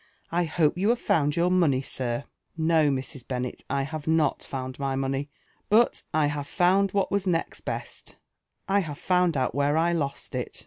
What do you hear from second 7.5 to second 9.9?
best— I have found out where